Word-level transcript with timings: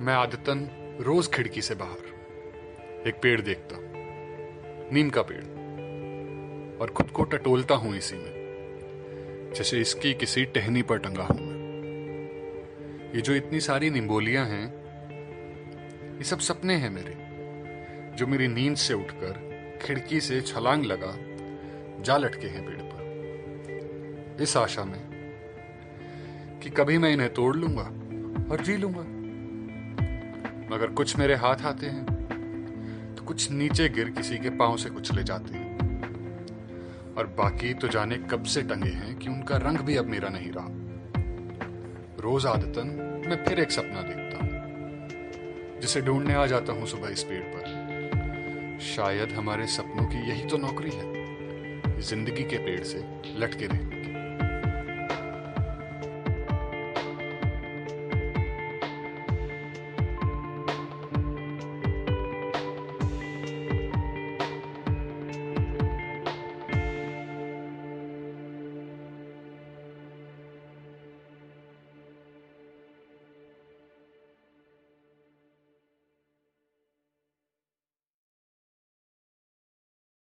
मैं 0.00 0.14
आदतन 0.14 0.70
रोज 1.00 1.30
खिड़की 1.30 1.62
से 1.62 1.74
बाहर। 1.74 3.04
एक 3.08 3.14
पेड़ 3.22 3.40
देखता। 3.40 3.76
नीम 4.94 5.10
का 5.10 5.22
पेड़। 5.22 5.44
और 6.80 6.90
खुद 6.90 7.10
को 7.10 7.24
टटोलता 7.24 7.74
हूँ 7.74 7.96
इसी 7.96 8.16
में। 8.16 9.52
जैसे 9.56 9.80
इसकी 9.80 10.14
किसी 10.14 10.44
टहनी 10.44 10.82
पर 10.82 10.98
टंगा 10.98 11.22
हूँ 11.22 11.40
मैं। 11.40 11.56
ये 13.14 13.20
जो 13.20 13.34
इतनी 13.34 13.60
सारी 13.60 13.90
निम्बोलियाँ 13.90 14.46
हैं, 14.46 14.74
ये 16.18 16.24
सब 16.24 16.38
सपने 16.38 16.74
हैं 16.74 16.90
मेरे। 16.90 17.16
जो 18.16 18.26
मेरी 18.26 18.48
नींद 18.48 18.76
से 18.76 18.94
उठकर 18.94 19.32
खिड़की 19.82 20.20
से 20.20 20.40
छलांग 20.40 20.84
लगा, 20.84 21.14
जा 22.02 22.16
लटके 22.16 22.46
हैं 22.46 22.66
पेड़ 22.66 22.82
पर। 22.82 24.42
इस 24.42 24.56
आशा 24.56 24.84
में 24.84 25.00
कि 26.62 26.70
कभी 26.70 26.98
मैं 26.98 27.12
इन्हें 27.12 27.34
तोड़ 27.34 27.56
लूँगा 27.56 27.84
और 28.52 28.60
जी 28.60 28.76
लूँगा। 28.76 29.17
मगर 30.70 30.90
कुछ 30.92 31.16
मेरे 31.16 31.34
हाथ 31.36 31.64
आते 31.66 31.86
हैं 31.86 33.14
तो 33.16 33.24
कुछ 33.24 33.50
नीचे 33.50 33.88
गिर 33.88 34.10
किसी 34.10 34.38
के 34.38 34.50
पाँव 34.58 34.76
से 34.76 34.90
कुछ 34.90 35.12
ले 35.12 35.22
जाते 35.22 35.54
हैं। 35.54 35.66
और 37.16 37.26
बाकी 37.38 37.72
तो 37.74 37.88
जाने 37.88 38.16
कब 38.30 38.44
से 38.44 38.62
टंगे 38.62 38.90
हैं 38.90 39.14
कि 39.18 39.28
उनका 39.28 39.56
रंग 39.58 39.78
भी 39.78 39.96
अब 39.96 40.06
मेरा 40.06 40.28
नहीं 40.28 40.50
रहा। 40.52 40.68
रोज 42.22 42.46
आदतन 42.46 42.88
मैं 43.28 43.44
फिर 43.44 43.60
एक 43.60 43.70
सपना 43.70 44.02
देखता 44.02 44.36
हूँ, 44.38 44.50
जिसे 45.80 46.00
ढूँढने 46.00 46.34
आ 46.34 46.46
जाता 46.46 46.72
हूँ 46.72 46.86
सुबह 46.86 47.08
इस 47.08 47.22
पेड़ 47.22 47.42
पर। 47.44 48.78
शायद 48.86 49.32
हमारे 49.32 49.66
सपनों 49.68 50.04
की 50.04 50.28
यही 50.28 50.44
तो 50.48 50.56
नौकरी 50.58 50.90
है, 50.90 52.00
ज़िंदगी 52.00 52.42
के 52.42 52.58
पेड़ 52.58 52.82
से 52.84 52.98
लटके 53.36 53.66
रहना। 53.66 53.87